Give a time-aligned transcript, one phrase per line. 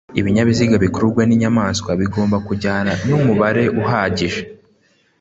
[0.19, 4.41] lbinyabiziga bikururwa n inyamaswa bigomba kujyana n umubare uhagije